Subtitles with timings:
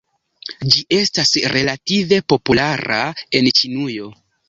[0.75, 3.01] Ĝi estas relative populara
[3.41, 4.15] en Ĉinujo.